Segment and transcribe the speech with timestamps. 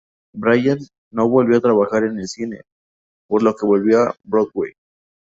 [0.33, 0.81] Bryant
[1.11, 2.63] no volvió a trabajar en el cine,
[3.27, 4.71] por lo que volvió a Broadway.